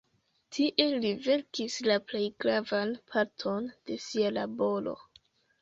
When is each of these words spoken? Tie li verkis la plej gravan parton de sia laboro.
Tie 0.55 0.85
li 1.03 1.11
verkis 1.27 1.75
la 1.89 1.99
plej 2.11 2.23
gravan 2.45 2.97
parton 3.13 3.71
de 3.91 3.99
sia 4.07 4.33
laboro. 4.41 4.99